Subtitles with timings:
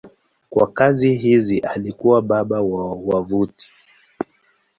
[0.49, 3.71] Kwa kazi hizi alikuwa baba wa wavuti.